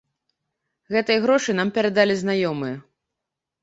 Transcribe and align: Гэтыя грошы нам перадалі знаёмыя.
Гэтыя 0.95 1.23
грошы 1.27 1.57
нам 1.61 1.69
перадалі 1.79 2.19
знаёмыя. 2.25 2.85